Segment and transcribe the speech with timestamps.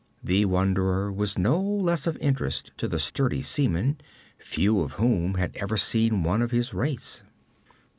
[0.23, 3.97] The wanderer was no less of interest to the sturdy seamen,
[4.39, 7.21] few of whom had ever seen one of his race.